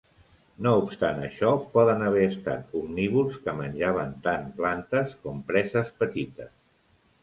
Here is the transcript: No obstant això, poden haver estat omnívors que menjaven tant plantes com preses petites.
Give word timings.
No 0.67 0.71
obstant 0.85 1.21
això, 1.25 1.51
poden 1.75 2.01
haver 2.07 2.25
estat 2.31 2.75
omnívors 2.81 3.39
que 3.45 3.57
menjaven 3.63 4.19
tant 4.27 4.51
plantes 4.61 5.19
com 5.25 5.49
preses 5.55 5.99
petites. 6.05 6.55